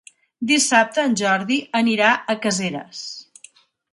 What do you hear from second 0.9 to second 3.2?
en Jordi anirà a Caseres.